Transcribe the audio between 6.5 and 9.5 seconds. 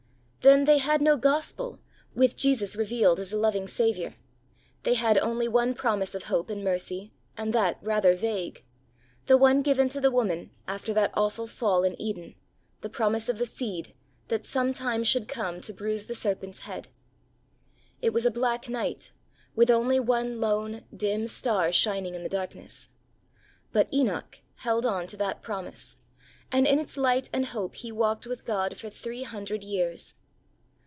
mercy, and that rather vague— the